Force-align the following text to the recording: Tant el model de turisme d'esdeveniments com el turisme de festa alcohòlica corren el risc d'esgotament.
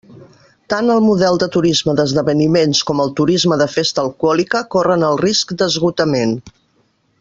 Tant 0.73 0.87
el 0.93 1.01
model 1.07 1.37
de 1.43 1.49
turisme 1.55 1.95
d'esdeveniments 1.99 2.81
com 2.91 3.05
el 3.05 3.13
turisme 3.21 3.61
de 3.63 3.69
festa 3.77 4.05
alcohòlica 4.07 4.65
corren 4.77 5.09
el 5.13 5.23
risc 5.27 5.59
d'esgotament. 5.63 6.39